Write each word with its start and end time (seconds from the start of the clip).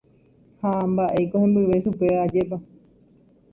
Ha 0.61 0.69
mba'éiko 0.91 1.35
hembyve 1.43 1.75
chupe, 1.83 2.07
ajépa. 2.23 2.57